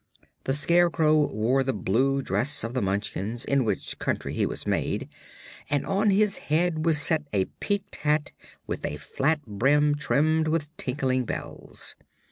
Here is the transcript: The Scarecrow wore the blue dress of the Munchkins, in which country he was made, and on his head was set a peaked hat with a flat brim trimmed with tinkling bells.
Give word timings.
The 0.45 0.53
Scarecrow 0.53 1.27
wore 1.27 1.63
the 1.63 1.73
blue 1.75 2.23
dress 2.23 2.63
of 2.63 2.73
the 2.73 2.81
Munchkins, 2.81 3.45
in 3.45 3.63
which 3.65 3.99
country 3.99 4.33
he 4.33 4.47
was 4.47 4.65
made, 4.65 5.07
and 5.69 5.85
on 5.85 6.09
his 6.09 6.39
head 6.49 6.85
was 6.87 6.99
set 6.99 7.27
a 7.33 7.45
peaked 7.59 7.97
hat 7.97 8.31
with 8.65 8.83
a 8.83 8.97
flat 8.97 9.45
brim 9.45 9.93
trimmed 9.93 10.47
with 10.47 10.75
tinkling 10.75 11.25
bells. 11.25 11.93